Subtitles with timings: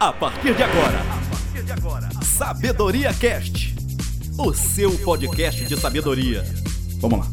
[0.00, 1.04] A partir de agora,
[2.22, 3.74] Sabedoria Cast,
[4.38, 6.44] o seu podcast de sabedoria.
[7.00, 7.26] Vamos lá.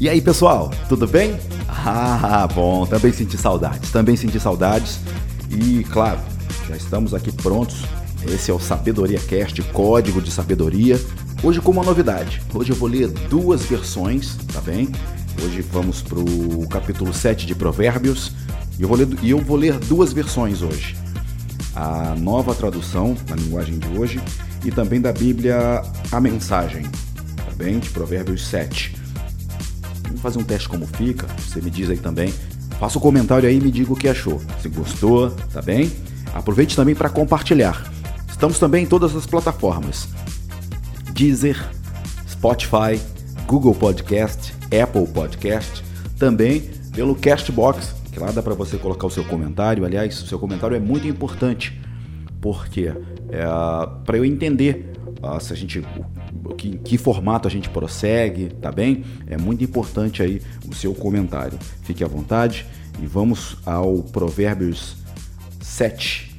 [0.00, 1.38] E aí, pessoal, tudo bem?
[1.68, 4.98] Ah, bom, também senti saudades, também senti saudades.
[5.52, 6.18] E claro,
[6.68, 7.84] já estamos aqui prontos.
[8.32, 11.00] Esse é o Sabedoria Cast, código de sabedoria.
[11.42, 12.42] Hoje com uma novidade.
[12.52, 14.88] Hoje eu vou ler duas versões, tá bem?
[15.42, 18.32] Hoje vamos para o capítulo 7 de Provérbios
[18.78, 20.96] e eu, vou ler, eu vou ler duas versões hoje.
[21.74, 24.20] A nova tradução na linguagem de hoje
[24.64, 27.78] e também da Bíblia A Mensagem, tá bem?
[27.78, 28.96] De Provérbios 7.
[30.02, 32.34] Vamos fazer um teste como fica, você me diz aí também.
[32.80, 34.40] Faça um comentário aí e me diga o que achou.
[34.60, 35.92] Se gostou, tá bem?
[36.34, 37.94] Aproveite também para compartilhar.
[38.36, 40.06] Estamos também em todas as plataformas.
[41.14, 41.58] Deezer,
[42.28, 43.00] Spotify,
[43.46, 45.82] Google Podcast, Apple Podcast,
[46.18, 46.60] também
[46.94, 49.86] pelo Castbox, que lá dá para você colocar o seu comentário.
[49.86, 51.80] Aliás, o seu comentário é muito importante,
[52.38, 52.92] porque
[53.30, 53.46] é,
[54.04, 55.82] para eu entender uh, se a gente
[56.58, 59.02] que, que formato a gente prossegue, tá bem?
[59.26, 61.58] É muito importante aí o seu comentário.
[61.84, 62.66] Fique à vontade
[63.02, 64.94] e vamos ao Provérbios
[65.62, 66.35] 7,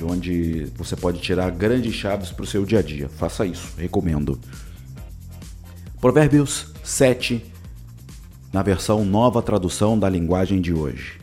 [0.00, 3.06] de onde você pode tirar grandes chaves para o seu dia a dia.
[3.06, 4.40] Faça isso, recomendo.
[6.00, 7.44] Provérbios 7,
[8.50, 11.20] na versão nova tradução da linguagem de hoje.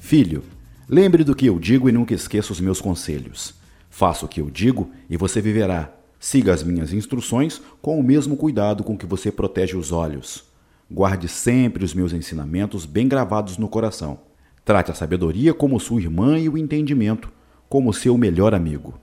[0.00, 0.42] Filho,
[0.88, 3.54] lembre do que eu digo e nunca esqueça os meus conselhos.
[3.88, 5.92] Faça o que eu digo e você viverá.
[6.18, 10.42] Siga as minhas instruções com o mesmo cuidado com que você protege os olhos.
[10.90, 14.18] Guarde sempre os meus ensinamentos bem gravados no coração.
[14.64, 17.30] Trate a sabedoria como sua irmã e o entendimento
[17.74, 18.94] como seu melhor amigo.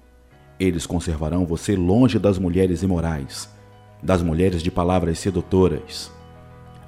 [0.58, 3.50] Eles conservarão você longe das mulheres imorais,
[4.02, 6.10] das mulheres de palavras sedutoras.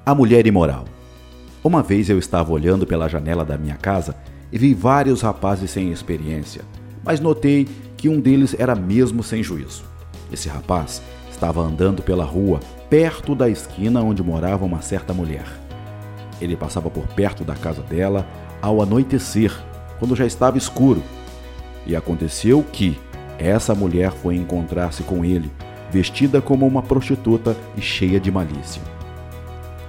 [0.05, 0.85] A mulher imoral.
[1.61, 4.15] Uma vez eu estava olhando pela janela da minha casa
[4.49, 6.61] e vi vários rapazes sem experiência,
[7.03, 7.67] mas notei
[7.97, 9.83] que um deles era mesmo sem juízo.
[10.31, 15.47] Esse rapaz estava andando pela rua, perto da esquina onde morava uma certa mulher.
[16.39, 18.25] Ele passava por perto da casa dela
[18.61, 19.51] ao anoitecer,
[19.99, 21.03] quando já estava escuro.
[21.85, 22.99] E aconteceu que
[23.37, 25.51] essa mulher foi encontrar-se com ele,
[25.91, 28.81] vestida como uma prostituta e cheia de malícia.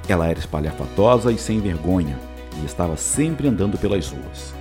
[0.09, 2.19] Ela era espalhafatosa e sem vergonha
[2.60, 4.55] e estava sempre andando pelas ruas.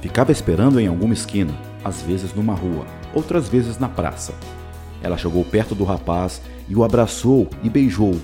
[0.00, 1.54] Ficava esperando em alguma esquina,
[1.84, 4.34] às vezes numa rua, outras vezes na praça,
[5.02, 8.16] ela chegou perto do rapaz e o abraçou e beijou.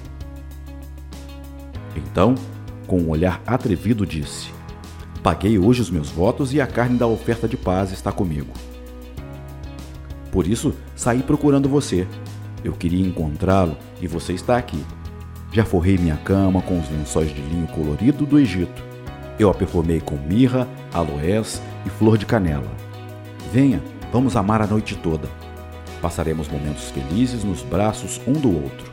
[1.96, 2.34] Então,
[2.86, 4.50] com um olhar atrevido, disse:
[5.28, 8.50] Paguei hoje os meus votos e a carne da oferta de paz está comigo.
[10.32, 12.08] Por isso, saí procurando você.
[12.64, 14.82] Eu queria encontrá-lo e você está aqui.
[15.52, 18.82] Já forrei minha cama com os lençóis de linho colorido do Egito.
[19.38, 22.72] Eu a perfumei com mirra, aloés e flor de canela.
[23.52, 25.28] Venha, vamos amar a noite toda.
[26.00, 28.90] Passaremos momentos felizes nos braços um do outro.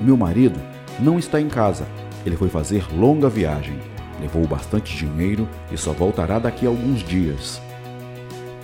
[0.00, 0.60] Meu marido
[1.00, 1.88] não está em casa.
[2.24, 3.93] Ele foi fazer longa viagem.
[4.20, 7.60] Levou bastante dinheiro e só voltará daqui a alguns dias.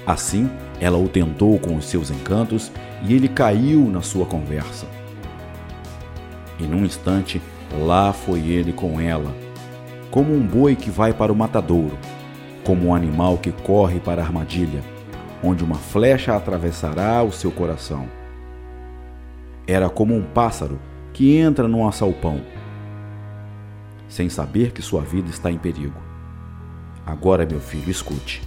[0.07, 0.49] Assim,
[0.81, 2.73] ela o tentou com os seus encantos
[3.03, 4.87] e ele caiu na sua conversa.
[6.59, 7.41] E num instante,
[7.81, 9.35] lá foi ele com ela,
[10.11, 11.99] como um boi que vai para o matadouro,
[12.65, 14.83] como um animal que corre para a armadilha
[15.43, 18.09] onde uma flecha atravessará o seu coração.
[19.67, 20.79] Era como um pássaro
[21.13, 22.41] que entra num assalpão,
[24.11, 25.99] sem saber que sua vida está em perigo.
[27.07, 28.43] Agora, meu filho, escute.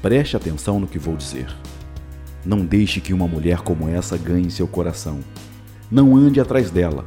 [0.00, 1.48] Preste atenção no que vou dizer.
[2.44, 5.18] Não deixe que uma mulher como essa ganhe seu coração.
[5.90, 7.04] Não ande atrás dela,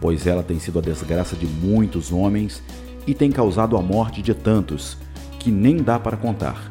[0.00, 2.62] pois ela tem sido a desgraça de muitos homens
[3.06, 4.98] e tem causado a morte de tantos
[5.38, 6.68] que nem dá para contar.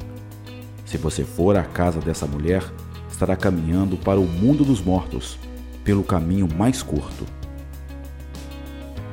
[0.85, 2.63] Se você for à casa dessa mulher,
[3.09, 5.39] estará caminhando para o mundo dos mortos,
[5.83, 7.25] pelo caminho mais curto.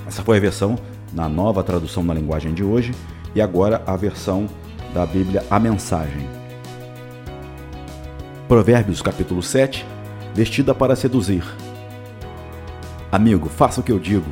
[0.06, 0.76] Essa foi a versão
[1.12, 2.92] na nova tradução na linguagem de hoje
[3.34, 4.46] e agora a versão
[4.92, 6.28] da Bíblia A Mensagem.
[8.48, 9.86] Provérbios capítulo 7,
[10.34, 11.44] vestida para seduzir.
[13.12, 14.26] Amigo, faça o que eu digo.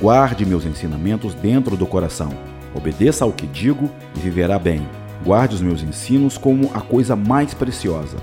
[0.00, 2.30] Guarde meus ensinamentos dentro do coração.
[2.74, 4.86] Obedeça ao que digo e viverá bem.
[5.24, 8.16] Guarde os meus ensinos como a coisa mais preciosa.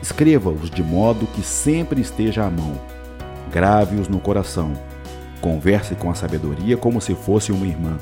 [0.00, 2.80] Escreva-os de modo que sempre esteja à mão.
[3.50, 4.72] Grave-os no coração.
[5.44, 7.98] Converse com a sabedoria como se fosse uma irmã.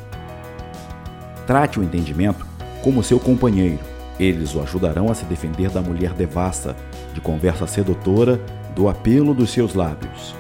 [1.45, 2.47] Trate o entendimento
[2.85, 3.81] como seu companheiro.
[4.17, 6.77] Eles o ajudarão a se defender da mulher devassa,
[7.13, 8.41] de conversa sedutora,
[8.77, 10.37] do apelo dos seus lábios.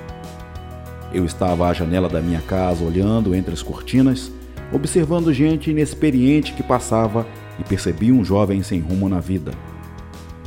[1.13, 4.31] Eu estava à janela da minha casa olhando entre as cortinas,
[4.73, 7.27] observando gente inexperiente que passava
[7.59, 9.51] e percebi um jovem sem rumo na vida.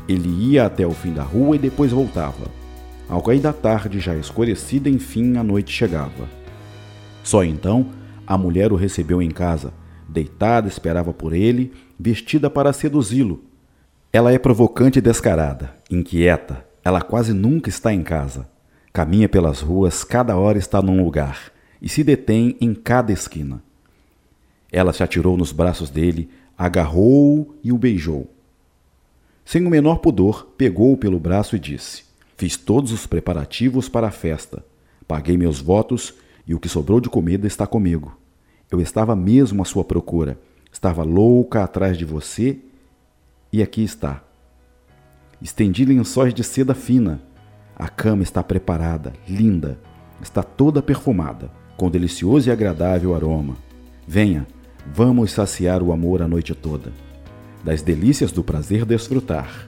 [0.08, 2.48] Ele ia até o fim da rua e depois voltava.
[3.10, 6.45] Ao cair da tarde, já escurecida, enfim, a noite chegava.
[7.26, 7.88] Só então,
[8.28, 9.74] a mulher o recebeu em casa.
[10.08, 13.44] Deitada, esperava por ele, vestida para seduzi-lo.
[14.14, 16.64] Ela é provocante e descarada, inquieta.
[16.84, 18.48] Ela quase nunca está em casa.
[18.94, 21.52] Caminha pelas ruas, cada hora está num lugar
[21.82, 23.60] e se detém em cada esquina.
[24.72, 28.32] Ela se atirou nos braços dele, agarrou-o e o beijou.
[29.44, 32.04] Sem o menor pudor, pegou-o pelo braço e disse:
[32.38, 34.64] Fiz todos os preparativos para a festa.
[35.08, 36.14] Paguei meus votos
[36.48, 38.18] e o que sobrou de comida está comigo.
[38.72, 40.40] Eu estava mesmo à sua procura.
[40.72, 42.60] Estava louca atrás de você
[43.52, 44.24] e aqui está.
[45.42, 47.22] Estendi lençóis de seda fina.
[47.76, 49.80] A cama está preparada, linda.
[50.22, 53.58] Está toda perfumada, com delicioso e agradável aroma.
[54.08, 54.48] Venha,
[54.94, 56.94] vamos saciar o amor a noite toda.
[57.64, 59.68] Das delícias do prazer desfrutar.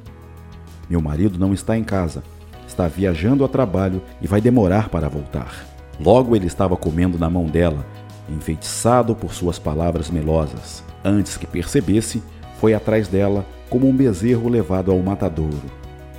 [0.90, 2.24] Meu marido não está em casa
[2.68, 5.77] está viajando a trabalho e vai demorar para voltar.
[6.00, 7.86] Logo ele estava comendo na mão dela,
[8.30, 10.84] enfeitiçado por suas palavras melosas.
[11.04, 12.22] Antes que percebesse,
[12.60, 15.72] foi atrás dela como um bezerro levado ao matadouro,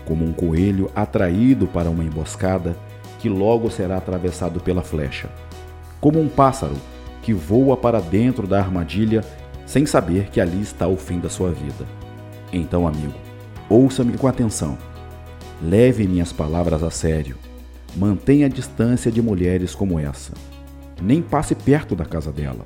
[0.05, 2.77] como um coelho atraído para uma emboscada
[3.19, 5.29] que logo será atravessado pela flecha,
[6.01, 6.77] como um pássaro
[7.23, 9.25] que voa para dentro da armadilha
[9.67, 11.85] sem saber que ali está o fim da sua vida.
[12.53, 13.15] Então, amigo,
[13.69, 14.79] ouça-me com atenção
[15.61, 17.37] Leve minhas palavras a sério.
[17.97, 20.33] Mantenha distância de mulheres como essa.
[21.01, 22.65] Nem passe perto da casa dela.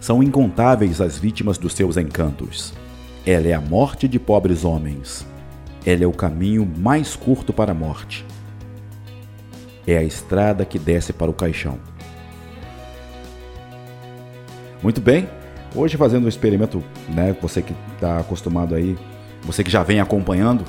[0.00, 2.72] São incontáveis as vítimas dos seus encantos.
[3.26, 5.26] Ela é a morte de pobres homens.
[5.84, 8.24] Ela é o caminho mais curto para a morte.
[9.86, 11.78] É a estrada que desce para o caixão.
[14.82, 15.28] Muito bem,
[15.74, 17.34] hoje fazendo um experimento, né?
[17.42, 18.96] Você que está acostumado aí,
[19.42, 20.64] você que já vem acompanhando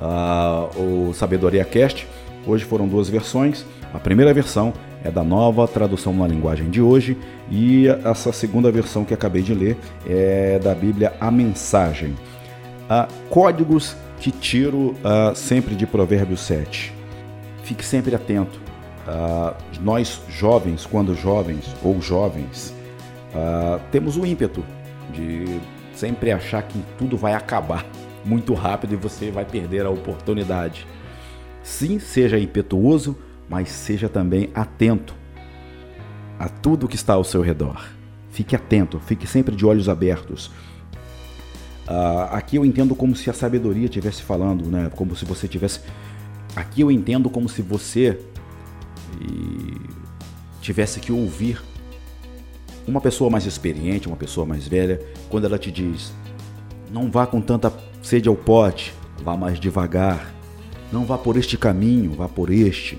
[0.00, 2.08] uh, o Sabedoria Cast.
[2.46, 3.64] Hoje foram duas versões.
[3.92, 4.72] A primeira versão
[5.04, 7.16] é da nova tradução na linguagem de hoje
[7.50, 9.76] e essa segunda versão que acabei de ler
[10.06, 12.10] é da Bíblia A Mensagem.
[12.90, 16.92] Uh, códigos que tiro uh, sempre de Provérbios 7.
[17.62, 18.60] Fique sempre atento.
[19.06, 22.74] Uh, nós jovens, quando jovens ou jovens,
[23.92, 24.64] temos o ímpeto
[25.12, 25.44] de
[25.94, 27.86] sempre achar que tudo vai acabar
[28.24, 30.84] muito rápido e você vai perder a oportunidade.
[31.62, 33.16] Sim, seja impetuoso,
[33.48, 35.14] mas seja também atento
[36.38, 37.86] a tudo que está ao seu redor.
[38.30, 40.50] Fique atento, fique sempre de olhos abertos.
[41.86, 44.90] Uh, aqui eu entendo como se a sabedoria estivesse falando, né?
[44.94, 45.80] Como se você tivesse.
[46.54, 48.18] Aqui eu entendo como se você
[50.60, 51.60] tivesse que ouvir
[52.86, 56.12] uma pessoa mais experiente, uma pessoa mais velha, quando ela te diz:
[56.90, 57.72] não vá com tanta
[58.02, 60.39] sede ao pote, vá mais devagar.
[60.92, 62.98] Não vá por este caminho, vá por este.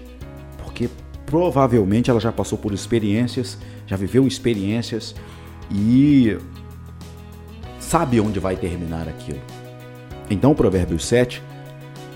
[0.63, 0.89] Porque
[1.25, 5.15] provavelmente ela já passou por experiências, já viveu experiências
[5.69, 6.37] e
[7.79, 9.41] sabe onde vai terminar aquilo.
[10.29, 11.41] Então, o Provérbio 7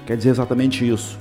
[0.05, 1.17] quer dizer exatamente isso.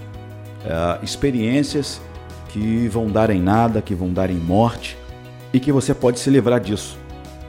[0.64, 2.00] É, experiências
[2.48, 4.96] que vão dar em nada, que vão dar em morte
[5.52, 6.96] e que você pode se livrar disso,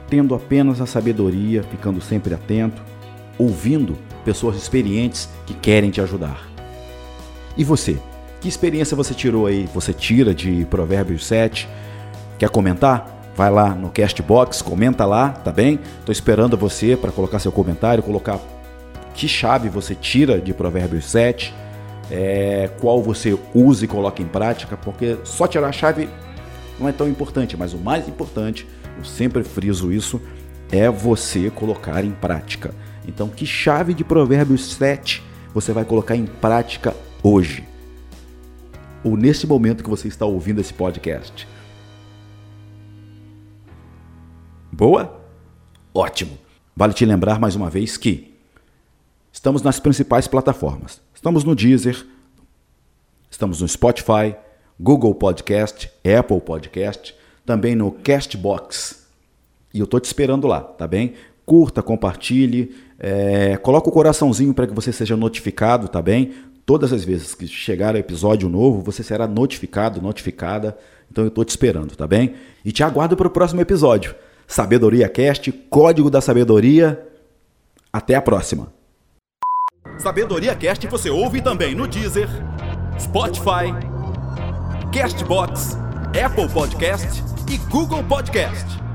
[0.08, 2.82] tendo apenas a sabedoria, ficando sempre atento,
[3.38, 6.55] ouvindo pessoas experientes que querem te ajudar.
[7.56, 7.98] E você?
[8.40, 9.66] Que experiência você tirou aí?
[9.72, 11.66] Você tira de Provérbios 7?
[12.38, 13.32] Quer comentar?
[13.34, 15.80] Vai lá no Castbox, comenta lá, tá bem?
[16.04, 18.38] Tô esperando você para colocar seu comentário, colocar
[19.14, 21.54] que chave você tira de Provérbios 7,
[22.10, 26.08] é, qual você usa e coloca em prática, porque só tirar a chave
[26.78, 28.66] não é tão importante, mas o mais importante,
[28.98, 30.20] eu sempre friso isso,
[30.70, 32.74] é você colocar em prática.
[33.08, 35.22] Então, que chave de Provérbios 7
[35.54, 36.94] você vai colocar em prática
[37.26, 37.66] hoje?
[39.02, 41.46] Ou nesse momento que você está ouvindo esse podcast?
[44.72, 45.20] Boa?
[45.92, 46.38] Ótimo!
[46.76, 48.34] Vale te lembrar mais uma vez que
[49.32, 51.00] estamos nas principais plataformas.
[51.14, 52.06] Estamos no Deezer,
[53.30, 54.36] estamos no Spotify,
[54.78, 57.14] Google Podcast, Apple Podcast,
[57.44, 59.06] também no Castbox.
[59.74, 61.14] E eu tô te esperando lá, tá bem?
[61.44, 66.32] Curta, compartilhe, é, coloca o coraçãozinho para que você seja notificado, tá bem?
[66.66, 70.76] Todas as vezes que chegar episódio novo, você será notificado, notificada.
[71.08, 72.34] Então eu estou te esperando, tá bem?
[72.64, 74.16] E te aguardo para o próximo episódio.
[74.48, 77.06] Sabedoria Cast, Código da Sabedoria.
[77.92, 78.72] Até a próxima.
[79.98, 82.28] Sabedoria Cast você ouve também no Deezer,
[82.98, 83.72] Spotify,
[84.92, 85.78] Castbox,
[86.20, 88.85] Apple Podcast e Google Podcast.